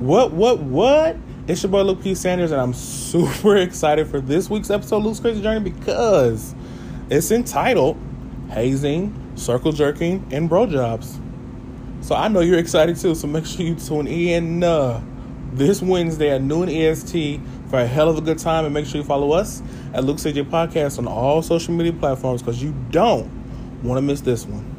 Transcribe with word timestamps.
What, 0.00 0.32
what, 0.32 0.60
what? 0.60 1.18
It's 1.46 1.62
your 1.62 1.70
boy 1.70 1.82
Luke 1.82 2.02
P. 2.02 2.14
Sanders, 2.14 2.52
and 2.52 2.60
I'm 2.60 2.72
super 2.74 3.58
excited 3.58 4.06
for 4.06 4.18
this 4.18 4.48
week's 4.48 4.70
episode 4.70 4.96
of 4.96 5.04
Luke's 5.04 5.20
Crazy 5.20 5.42
Journey 5.42 5.68
because 5.68 6.54
it's 7.10 7.30
entitled 7.30 7.98
Hazing, 8.48 9.32
Circle 9.36 9.72
Jerking, 9.72 10.26
and 10.30 10.48
Bro 10.48 10.68
Jobs. 10.68 11.20
So 12.00 12.14
I 12.14 12.28
know 12.28 12.40
you're 12.40 12.58
excited 12.58 12.96
too, 12.96 13.14
so 13.14 13.26
make 13.26 13.44
sure 13.44 13.60
you 13.60 13.74
tune 13.74 14.06
in 14.06 14.64
uh, 14.64 15.02
this 15.52 15.82
Wednesday 15.82 16.30
at 16.30 16.40
noon 16.40 16.70
EST 16.70 17.38
for 17.68 17.80
a 17.80 17.86
hell 17.86 18.08
of 18.08 18.16
a 18.16 18.22
good 18.22 18.38
time, 18.38 18.64
and 18.64 18.72
make 18.72 18.86
sure 18.86 19.02
you 19.02 19.06
follow 19.06 19.32
us 19.32 19.62
at 19.92 20.02
Luke's 20.02 20.22
CJ 20.22 20.48
Podcast 20.48 20.98
on 20.98 21.06
all 21.06 21.42
social 21.42 21.74
media 21.74 21.92
platforms 21.92 22.40
because 22.40 22.62
you 22.62 22.74
don't 22.90 23.30
want 23.82 23.98
to 23.98 24.02
miss 24.02 24.22
this 24.22 24.46
one. 24.46 24.64